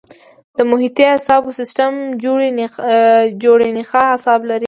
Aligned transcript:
د 0.57 0.59
محیطي 0.71 1.05
اعصابو 1.13 1.51
سیستم 1.59 1.91
جوړې 3.43 3.69
نخاعي 3.77 4.09
اعصاب 4.13 4.39
لري. 4.49 4.59